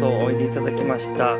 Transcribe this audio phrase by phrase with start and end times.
[0.00, 1.36] ようおいでいただきました。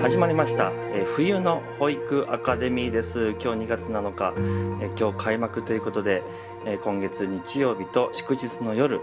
[0.00, 3.30] 始まりました、え冬の保育アカデミーです。
[3.30, 4.34] 今日2月7日、
[4.80, 6.22] え今日開幕ということで、
[6.64, 9.00] え今月日曜日と祝日の夜、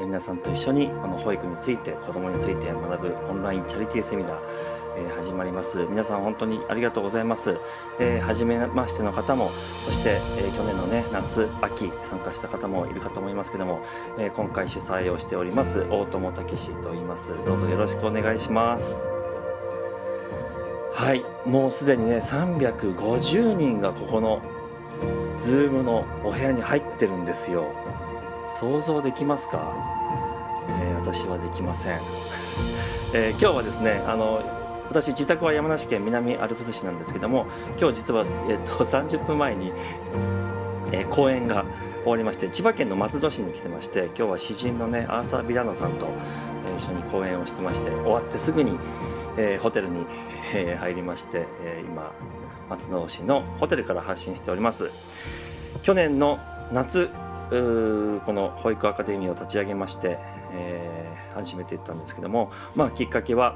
[0.00, 4.38] え皆さんと一緒にこの保育について子供について学ぶオンラインチャリティーセミナー、
[4.96, 5.84] え始まります。
[5.86, 7.58] 皆さん本当にありがとうございます、
[7.98, 9.50] えー初めましての方も
[9.84, 13.80] そして、え去年のね夏秋参加した方もいるかと思いますけども、
[14.18, 17.34] え今回主催をしております大友武史と言います。
[17.44, 19.17] どうぞよろしくお願いします。
[20.92, 21.24] はい。
[21.48, 24.42] もうすでにね350人がここの
[25.38, 27.72] ズームのお部屋に入ってるんですよ。
[28.48, 29.74] 想像できますか、
[30.80, 32.00] えー私はできません、
[33.14, 34.40] えー今日はですねあの
[34.88, 37.46] 私自宅は山梨県南アルプス市なんですけども
[37.78, 39.72] 今日実は、えっと30分前に、
[40.92, 41.64] えー公演が
[42.02, 46.06] 終わりまして千葉県の松戸市に来てまして今日は詩人のねアーサー・ビラノさんと、
[46.66, 48.78] えー一緒に公演をしてまして終わってすぐに、
[49.38, 50.04] えーホテルに、
[50.54, 52.12] えー入りまして、えー今
[52.68, 54.90] 松戸市のホテルから発信しております。
[55.82, 56.38] 去年の
[56.72, 57.08] 夏
[57.48, 60.18] この保育アカデミーを立ち上げまして、
[60.52, 60.98] えー
[61.34, 63.54] 始めていったんですけどもまあきっかけは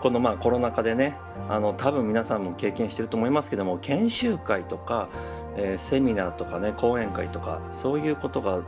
[0.00, 1.16] このまあコロナ禍でね
[1.48, 5.08] あの多分皆さんも経験してると思いますけども研修会とか、
[5.56, 8.60] えーセミナーとかね講演会とかそういうことが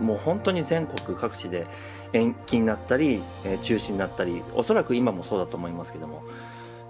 [0.00, 1.66] もう本当に全国各地で
[2.12, 6.22] 延期になったり、えー中止になったりおそらく今もそうだと思いますけども、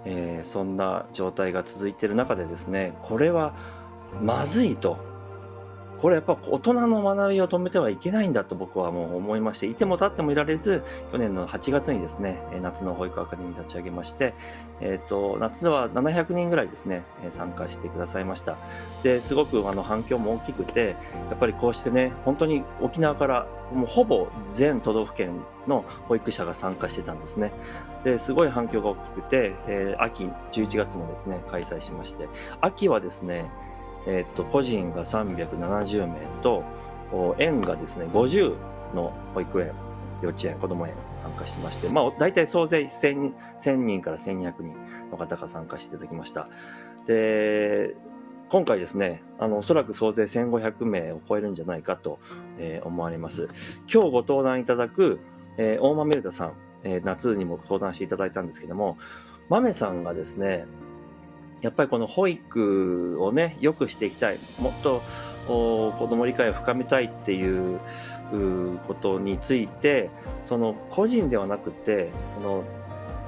[0.05, 3.53] えーそんな状態が続いている中でですねこれは
[4.21, 5.10] まずいと
[6.01, 14.33] これやっぱ大人の学びを止めてはいけないんだと僕はもう思いましていても立ってもいられず去年の8月にですね夏の保育アカデミー立ち上げまして、
[14.79, 18.57] えー、と夏は700人ぐらいですね参加してくださいました。
[19.03, 20.95] ですごくあの反響も大きくて
[21.29, 27.53] やっぱりこうしてね本当に沖縄からもうほぼ全都道府県の保育者が参加してたんですね。
[28.03, 32.27] ですごい反響が大きくて、えー秋11月もですね開催しまして。
[32.59, 33.51] 秋はですね
[34.07, 36.63] えっと個人が370名と
[37.37, 38.55] 園がですね50
[38.95, 39.71] の保育園
[40.21, 44.75] 幼稚園子ども園参加してましてまあ大体総勢 1000, 1000人から1200人
[45.09, 46.47] の方が参加していただきました。
[47.05, 47.95] で
[48.49, 52.19] 今回ですねあのおそらく総勢1500名を超えるんじゃないかと、
[52.59, 53.47] えー思われます。
[53.91, 55.19] 今日ご登壇いただく、
[55.57, 58.97] えー大豆ルダさん、えー夏にも登壇していただいたんですけども
[59.49, 60.65] 豆さんがですね
[61.61, 64.39] やっぱりこの保育をね良くしていきたい。
[64.59, 65.01] もっと
[65.47, 67.79] 子ども理解を深めたいっていう
[68.87, 70.09] ことについて
[70.43, 72.63] その個人ではなくてその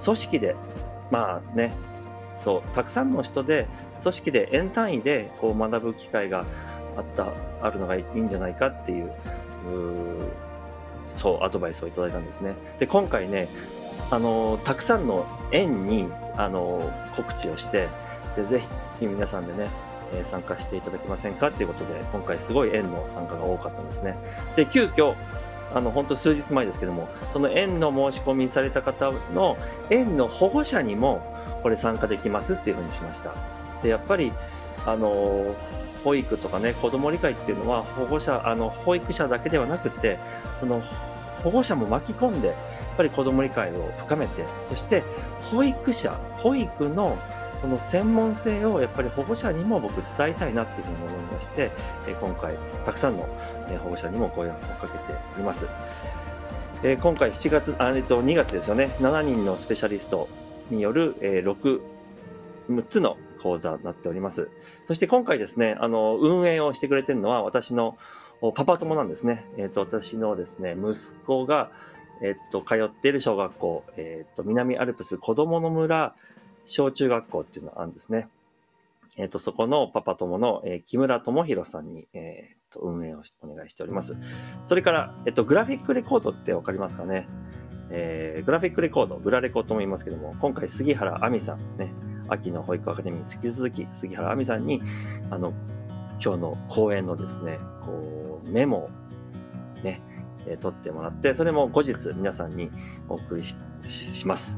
[0.04, 0.56] 組織で
[1.12, 1.74] まあね
[2.36, 3.68] そうたくさんの人で
[4.00, 6.46] 組織で円単位でこう学ぶ機会が
[6.98, 9.12] あったあるのがいいんじゃないかっていう
[11.16, 12.56] そうアドバイスをいただいたんですね。
[12.80, 13.48] で今回ね
[14.10, 16.08] あのたくさんの園に
[16.38, 17.88] あの告知をして
[18.36, 18.64] でぜ
[19.00, 19.70] ひ皆さんでね、
[20.14, 24.18] え参加していただけませんかということで今回すごい園の参加が多かったんですね。
[24.56, 25.16] で急遽
[25.74, 29.58] あの本当数日前ですけどもその園の申し込みされた方の
[29.90, 33.34] 園の保護者にもこれ参加できますっていうふうにしました。
[33.82, 34.32] でやっぱり
[34.86, 35.56] あの
[36.04, 40.20] 保育とかね子ども理解っていうのは保護者あの保育者だけではなくて
[40.60, 40.84] その
[41.44, 42.58] 保護者も巻き込んでやっ
[42.98, 45.04] ぱり子ども理解を深めてそして
[45.52, 47.18] 保育者保育の
[47.64, 51.72] その専門性をやっぱり保護者にも僕伝えたいなっていうふうに思いまして、
[52.06, 53.24] え今回たくさんの
[53.82, 55.70] 保護者にも声をかけております。
[56.84, 60.28] え今回7月、あえっと2月ですよね、7人のスペシャリスト
[60.72, 61.80] による、え6、
[62.70, 64.50] 6つの講座になっております。
[64.86, 67.98] そして今回ですね、あの、運営をしてくれてるのは私の
[68.56, 69.46] パパ友なんですね。
[69.56, 71.72] えっ、と、私のですね、息子が、
[72.22, 76.14] えっ、と、通っている小学校、えっ、と、南アルプス子供の村
[76.66, 78.30] 小中学校っていうのがあるんですね。
[79.18, 84.18] えっ、と、そこのパパ友の、えー木村智弘さんに、えーと、運営をお願いしております。
[84.66, 87.28] それから、えっ、と、グラフィックレコードってわかりますかね
[87.90, 91.94] えーグラフィックレコード、グラレコとも言いますけども、今回杉原亜美さんね、
[92.28, 94.82] 秋の保育アカデミーに引き続き、杉原亜美さんに、
[95.30, 95.54] あの、
[96.24, 98.90] 今日の講演のですね、こう、メモを
[99.84, 100.02] ね、
[100.48, 102.72] えー取ってもらって、それも後日皆さんに
[103.08, 104.58] お送りしします。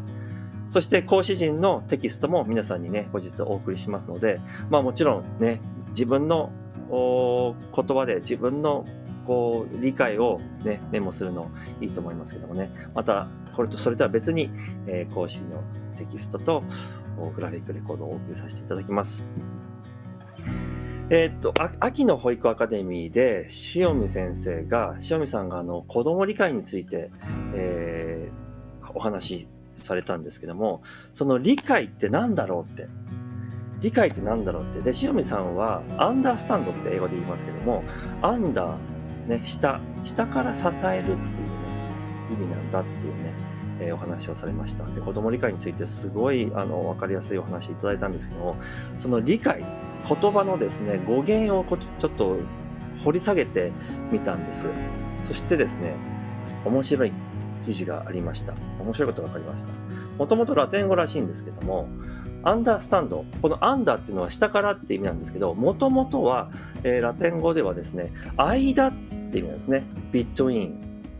[0.75, 5.61] そして講師陣のテキストも皆さんにね、後日お送りしますので、まあもちろんね、
[5.91, 6.51] 自分の
[6.89, 8.85] 言葉で自分の
[9.23, 11.49] こう理解をね、メモするの
[11.79, 14.49] いいと思いますけどもね、また、これとそれとは別に、
[14.85, 15.63] えー講師の
[15.95, 16.61] テキストと
[17.35, 19.23] グラフィックレコードをお送りさせていただきます。
[21.09, 27.11] えーっと、秋の保育アカデミーで、塩見先生が、塩見さんがあの子供理解について、
[27.53, 28.45] えー
[28.95, 29.49] お話し
[29.83, 30.81] されたんですけども、
[31.13, 32.87] その理解って何だろうって。
[33.81, 34.81] 理解って何だろうって。
[34.81, 37.83] で、塩見さんは、アンダースタンドって英語で言いますけども、
[38.21, 41.19] アンダー、ね、下、下から支えるっていうね、
[42.31, 43.33] 意味なんだっていうね、
[43.79, 44.85] えー、お話をされました。
[44.85, 48.55] で、子供理解についてすごい、あの、わかりやすいお話いただいたんですけども、
[48.97, 49.65] その理解、
[50.07, 51.65] 言葉のですね、語源を
[51.99, 52.37] ちょっと
[53.03, 53.71] 掘り下げて
[54.11, 54.69] みたんです。
[55.23, 55.95] そしてですね、
[56.63, 57.11] 面白い
[57.63, 58.53] 記事がありました。
[58.79, 59.71] 面白いことが分かりました。
[60.17, 61.87] もともとラテン語らしいんですけども、
[62.43, 63.25] アンダースタンド。
[63.41, 66.51] このアンダーっていうのは下からって意味なんですけど、もともとは、
[66.83, 68.91] えー、ラテン語ではですね、間っ
[69.31, 69.83] て意味なんですね。
[70.11, 70.73] between。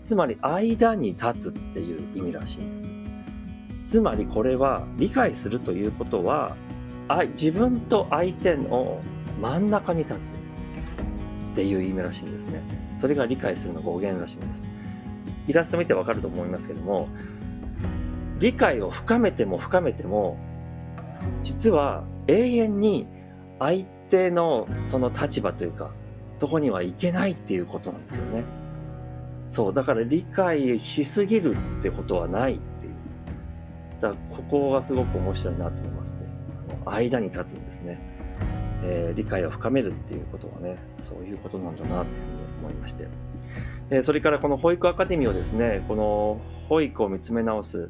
[0.03, 2.93] つまり間に立つっていう意味らしいんです。
[3.87, 6.55] つまりこれは理解するということは、
[7.31, 9.01] 自分と相手の
[9.41, 10.37] 真ん中に立つっ
[11.55, 12.61] ていう意味らしいんですね。
[12.97, 14.65] それが理解するの語源らしいんです。
[15.47, 17.07] イラスト見てわかると思いますけども、
[18.39, 20.37] 理解を深めても深めても、
[21.43, 23.07] 実は永遠に
[23.59, 25.91] 相手のその立場というか、
[26.39, 28.43] とこにはいけないっていうことなんですよね。
[29.49, 32.95] そう、だから理解しすぎるってことはないっていう。
[34.01, 36.27] だここがすごく面白いなと思いますね。
[36.85, 38.14] 間に立つんですね。
[38.87, 43.07] えー、理解を深めるっていうことはね、そういうことなんだなっていうふうに思いまして。
[43.89, 46.39] えー、それからこの保育アカデミーをですね、この
[46.69, 47.89] 保育を見つめ直す、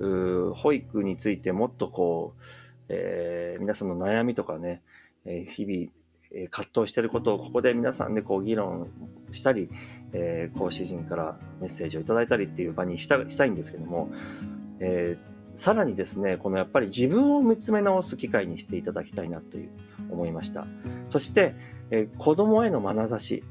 [0.00, 2.42] 保育についてもっとこう、
[2.88, 4.82] えー、皆さんの悩みとかね、
[5.24, 5.90] え日々、
[6.34, 8.90] え葛藤していることをここで皆さんでこう議論
[9.30, 9.70] したり、
[10.12, 14.10] え講師陣からメッセージをいただいたりっていう場にしたしたいんですけども、
[14.80, 19.70] えーさらにですね、このやっぱり自分を見つめ直す機会にしていただきたいなという
[20.10, 20.66] 思いました。
[21.08, 21.54] そして、
[21.90, 23.44] えー、子供への眼差し、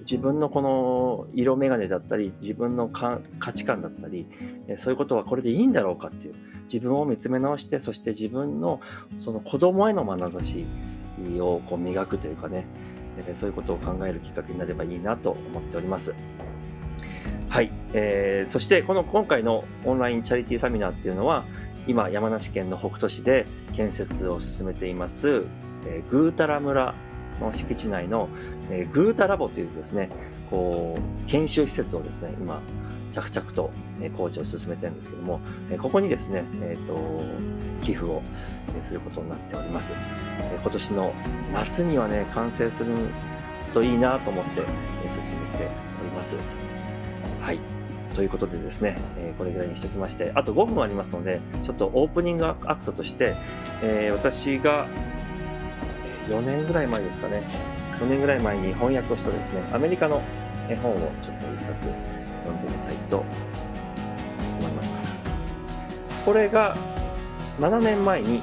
[0.00, 3.20] 自分のこの色眼鏡だったり、自分の価
[3.52, 4.28] 値観だったり、
[4.68, 6.34] えそういうことはこれでいいんだろうかっていう、
[6.72, 8.80] 自分を見つめ直して、そして自分の
[9.20, 10.64] その子供への眼差し
[11.40, 12.66] をこう磨くというかね、
[13.26, 16.14] えそういうことを考えるきっかけになればいいなと思っております。
[17.92, 21.44] えー、そしてこの今回のオンラインチャリティーサミナーっていうのは
[21.86, 25.44] 今山梨県の北杜市で建設を進めています、
[25.86, 26.94] えー、グータラ村
[27.40, 28.28] の敷地内の、
[28.70, 30.10] えー、グータラボというですね
[30.50, 32.60] こう研修施設をですね今
[33.12, 35.40] 着々と、ね、工事を進めてるんですけども、
[35.70, 37.22] え、ここにですね、えーと、
[37.82, 38.22] 寄付を、
[38.76, 39.94] え、することになっております、
[40.38, 41.14] え、今年の
[41.54, 42.92] 夏にはね完成する
[43.72, 44.62] といいなと思って、
[45.04, 45.64] え、進めて
[46.00, 46.36] おります。
[47.40, 47.75] はい。
[48.16, 53.36] ということでですね、え、これぐらいにしておきまして、あと5分ありますので、ちょっとオープニングアクトとして、
[53.82, 54.86] え、私が
[56.30, 57.42] 4年ぐらい前ですかね、
[58.00, 60.22] 4年ぐらい前に翻訳をしたですね、アメリカの
[60.66, 63.18] 絵本をちょっと一冊読んでみたいと
[64.60, 65.14] 思います。
[66.24, 66.74] これが
[67.60, 68.40] 7年前に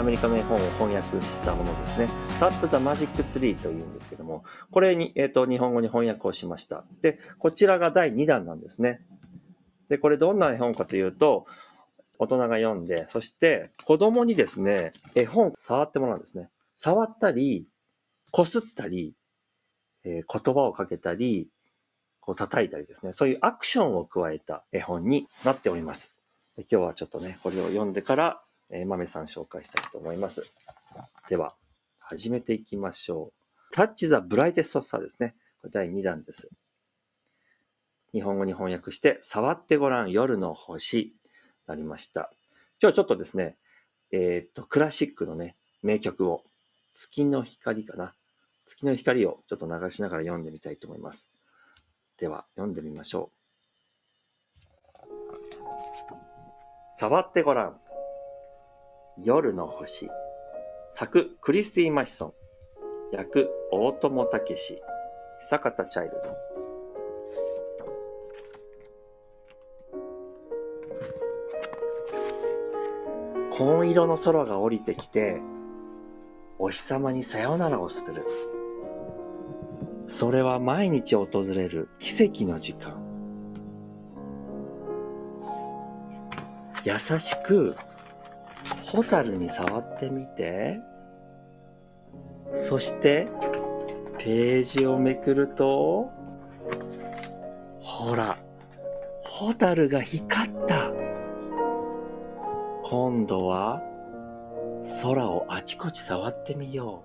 [0.00, 2.08] アメリカの絵本を翻訳したものですね。
[2.38, 6.84] タップザマジックツリーというんですけども、これに、えっ、ー、と、日本語に翻訳をしました。
[7.02, 9.02] で、こちらが第2弾なんですね。
[9.90, 11.44] で、これどんな絵本かというと、
[12.18, 16.48] 大人が読んで、そして子供にですね、絵本触ってもらうんですね。
[16.78, 17.66] 触ったり、
[18.30, 19.14] こすったり、
[20.04, 21.50] えー、言葉をかけたり、
[22.20, 26.16] こう叩いたりですね、そういうアクションを加えた絵本になっております。
[26.56, 30.52] で今日はちょっとね、これを読んでから、えー、豆さん紹介したいと思います。
[31.28, 31.54] では、
[31.98, 33.74] 始めていきましょう。
[33.74, 35.34] タッチ・ザ・ブライテスト・スターですね。
[35.60, 36.48] これ第2弾です。
[38.12, 41.14] 日本語に翻訳して、触ってごらん夜の星
[41.66, 42.30] なりました。
[42.80, 43.56] 今日はちょっとですね、
[44.12, 46.42] えっ、と、クラシックのね、名曲を、
[46.94, 48.14] 月の光かな？
[48.66, 51.32] 月の光をちょっと流しながら読んでみたいと思います。
[52.18, 53.40] では、読んでみましょう。
[56.92, 57.80] 触ってごらん。
[59.22, 60.08] 夜の星。
[60.90, 62.32] 作、クリスティー・マシソン。
[63.12, 64.80] 役、大友武史。
[65.40, 66.34] 久方チャイルド。
[73.54, 75.42] 紺色の空が降りてきて、
[76.58, 78.24] お日様にさよならをする。
[80.06, 82.98] それは毎日訪れる奇跡の時間。
[86.84, 87.76] 優しく
[88.90, 90.80] ホタルに触ってみて。
[92.56, 93.28] そして、
[94.18, 96.10] ページをめくると、
[97.80, 98.36] ほら、
[99.24, 100.90] ホタルが光った。
[102.82, 103.80] 今度は、
[105.02, 107.04] 空をあちこち触ってみよ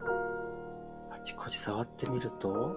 [0.00, 0.04] う。
[1.10, 2.76] あちこち触ってみると、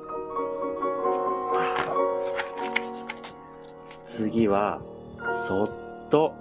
[4.03, 4.81] 次は
[5.29, 5.82] そっ
[6.13, 6.35] と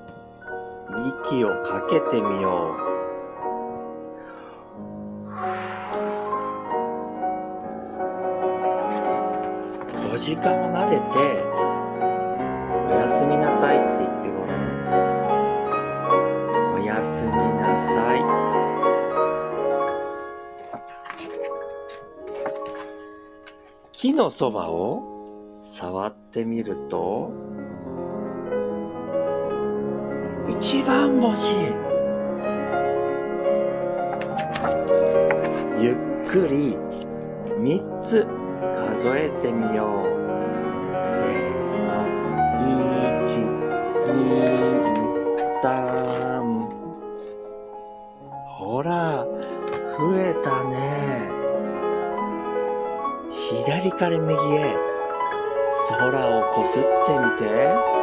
[1.24, 2.82] 息をかけてみよう。
[10.12, 11.02] 5時間を撫でて、
[12.86, 14.60] おやすみなさいって言ってごらん。
[16.74, 18.20] おやすみなさい。
[23.92, 25.02] 木のそばを
[25.62, 27.30] 触ってみると、
[30.48, 31.54] 一番星。
[35.80, 35.96] ゆっ
[36.30, 36.76] くり
[37.58, 38.26] 三つ
[38.76, 41.04] 数えてみよう。
[41.04, 41.52] せー
[41.86, 41.92] の。
[43.24, 43.38] 一、
[44.08, 44.10] 二、
[45.60, 46.68] 三。
[48.58, 49.24] ほら、
[49.96, 51.30] 増えたね。
[53.30, 54.76] 左から右へ
[55.88, 58.01] 空をこすってみて。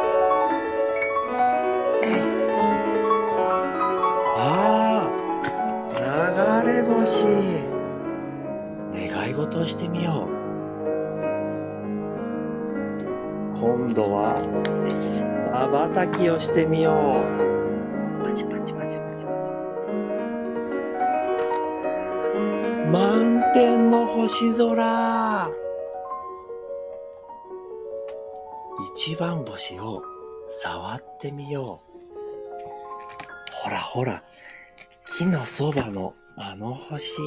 [7.10, 9.10] あ、流れ星。
[9.10, 10.40] 願い事をしてみよう。
[13.58, 14.36] 今度は、
[15.52, 18.24] 瞬きをしてみよう。
[18.24, 19.50] パチパチパチパチパチ。
[22.90, 25.50] 満天の星空。
[28.94, 30.02] 一番星を
[30.50, 31.90] 触ってみよう。
[33.52, 34.22] ほらほら、
[35.18, 37.20] 木のそばのあの星。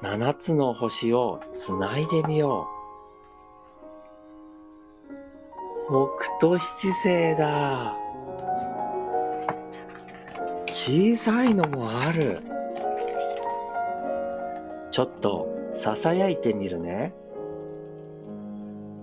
[0.00, 2.78] 七つの星をつないでみよう。
[6.20, 7.96] 北斗七星だ。
[10.72, 12.40] 小さいのもある。
[14.90, 17.12] ちょっとささやいてみるね。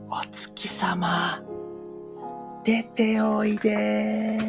[0.10, 1.44] お月様、
[2.66, 4.40] 出ておいで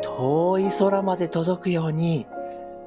[0.00, 2.28] 遠い空まで届くように、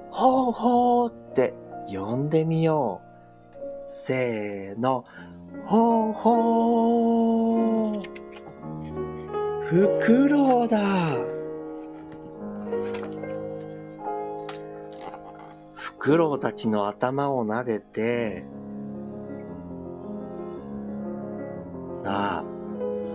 [0.10, 1.54] ほうほうって
[1.88, 3.84] 呼んでみよう。
[3.88, 5.04] せーの、
[5.66, 8.04] ほうほう。
[9.66, 11.12] フクロウだ。
[15.74, 18.46] フクロウたちの頭を撫でて、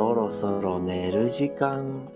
[0.03, 2.09] そろそろ寝る時間。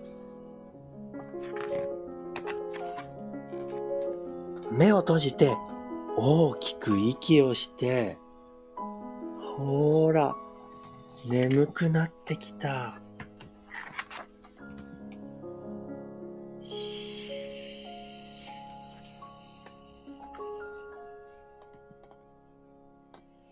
[4.69, 5.55] 目を閉じて
[6.17, 8.17] 大きく息をして、
[9.55, 10.35] ほーら、
[11.29, 12.99] 眠くなってきた。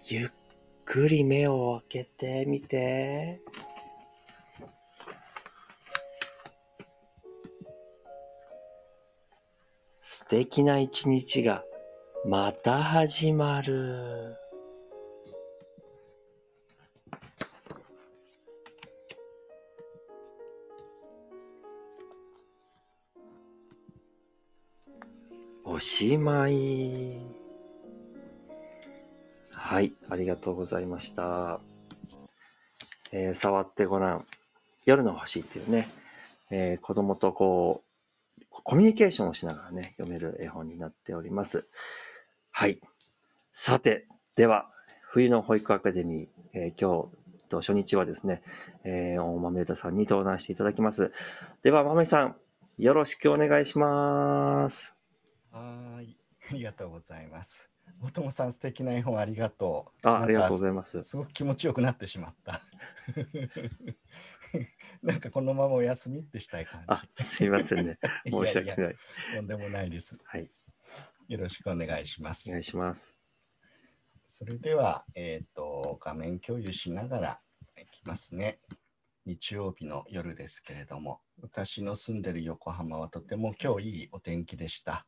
[0.10, 0.30] ゆっ
[0.84, 3.44] くり目を開けてみて。
[10.27, 11.63] 素敵な一日が
[12.25, 14.36] また始まる。
[25.63, 27.22] おしまい。
[29.53, 31.60] はい、ありがとうございました。
[33.12, 34.25] えー触ってごらん。
[34.86, 35.88] 夜の星っていうね、
[36.50, 37.85] えー子供とこう、
[38.63, 41.67] コミュニケーションをしながらね、読める絵本になっております。
[42.51, 42.79] はい。
[43.53, 44.69] さて、では、
[45.01, 48.41] 冬の保育アカデミー、えー今日と初日はですね、
[48.83, 51.12] えー大豆歌さんに登壇していただきます。
[51.63, 52.35] では、豆さん、
[52.77, 54.95] よろしくお願いします。
[55.51, 56.17] はーい、
[56.51, 57.71] ありがとうございます。
[58.01, 60.01] 大友さん、素敵な絵本ありがとう。
[60.03, 60.83] あ、ありがとうごいざいま。
[60.83, 61.03] す。
[61.03, 62.62] すごく気持ちよくなってしまった。
[65.01, 67.97] なんかこのままお休みってしたい感あ、すいませんね。
[68.25, 68.31] じ。
[68.31, 68.95] 申し訳いやいやない。
[69.35, 70.17] とんでもないです。
[70.24, 70.50] はい。
[71.27, 72.50] よろしくお願いします。
[72.50, 73.17] お願いします。
[74.25, 77.41] それでは、えっ、と、画面共有しながら
[77.77, 78.59] いきますね。
[79.25, 85.07] 日曜日の夜ですけれども、私の住んでる横浜はとても今日いいお天気でした。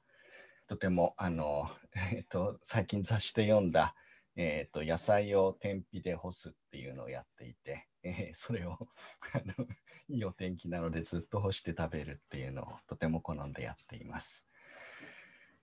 [0.67, 1.69] とても、あの、
[2.13, 3.95] えっ、と、最近雑誌で読んだ、
[4.39, 8.77] えっ、と、野菜を天日で干すっていうのをやっていて、えーそれを
[10.07, 14.47] いいお天気なのでずっと干して食べるっていうのをとても好んでやっています。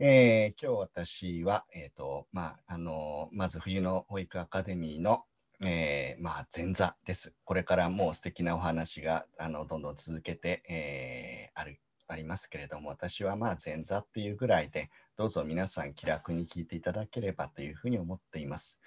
[0.00, 5.24] えー今日私は、えーとまああのまず冬の保育アカデミーの、
[5.64, 7.32] えーまあ、前座です。
[7.44, 18.80] これからもう素敵なお話があのどんどん続けて、えーあるありますけれども、私はまあ前座っていうぐらいで、どうぞ皆さん気楽に聞いていただければというふうに思っています。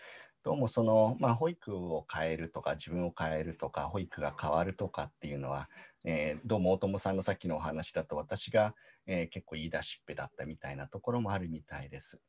[0.44, 5.70] どうもその、まあ、保育を変えるとか、自分を変えるとか、保育が変わるとかっていうのは、
[6.06, 8.74] えー、どうも大友さんのさっきのお話だと、私が、
[9.08, 12.22] えー、結構言い出しっぺだったみたいなところもあるみたいです。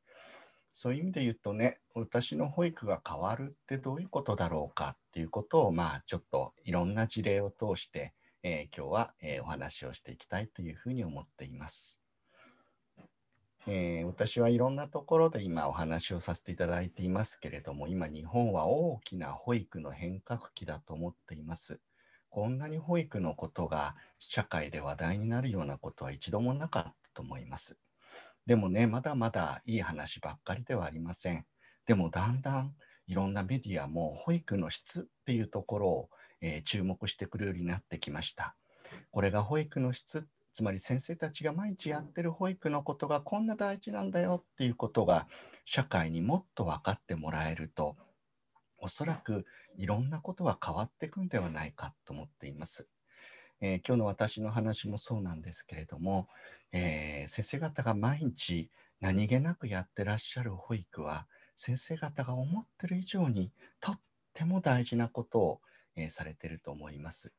[0.68, 12.00] そういう意味で言うとね、私の保育が変わるってどういうことだろうかっていうことを、まあ、ちょっといろんな事例を通して、えー、今日は、えー、お話をしていきたいというふうに思っています。
[13.66, 21.80] えー、私はいろんなところで今お話をさせていただいていますけれども、今日本は大きな保育の変革期だと思っています。
[22.30, 27.76] こんなに保育のことが社会で話題になるようなことは一度もなかったと思います。
[28.47, 31.45] でもね、まだまだいい話ばっかりではありません。
[31.87, 32.75] でもだんだん
[33.07, 38.54] いろんなメディアも保育の質っていうところを、えー、注目してくるようになってきました。
[39.11, 45.28] これが保育の質、つまり先生たちが毎日やってる保育のことがこんな大事なんだよっていうことが
[45.64, 47.97] 社会にもっと分かってもらえると、
[48.78, 52.88] おそらくいろんなことは変わっていくんではないかと思っています。
[53.61, 56.28] えー、今日の私の話もそうなんですけれども、
[56.73, 64.00] えー、先生方が毎日何気なくやってらっしゃる保育は先生方が思ってる以上にとっ
[64.33, 65.61] ても大事なことを、
[65.99, 67.33] えー、されてると思います。